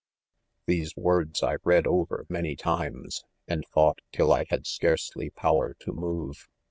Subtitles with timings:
[0.65, 5.75] 'These words I read oyer man * 7 times an^ thought till'I had scarcely power
[5.81, 6.47] to move.